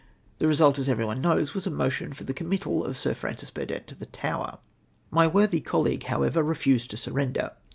The 0.39 0.47
result, 0.47 0.79
as 0.79 0.89
every 0.89 1.05
one 1.05 1.21
knows, 1.21 1.53
was 1.53 1.67
a 1.67 1.69
motion 1.69 2.11
for 2.11 2.23
the 2.23 2.33
committal 2.33 2.83
of 2.83 2.97
Sir 2.97 3.13
Francis 3.13 3.51
Burdett 3.51 3.85
to 3.85 3.93
the 3.93 4.07
Tower. 4.07 4.57
My 5.11 5.27
worthy 5.27 5.61
colleague, 5.61 6.05
however, 6.05 6.41
refused 6.41 6.89
to 6.89 6.97
surrender. 6.97 7.51